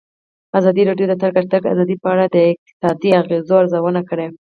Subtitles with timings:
[0.59, 4.27] ازادي راډیو د د تګ راتګ ازادي په اړه د اقتصادي اغېزو ارزونه کړې.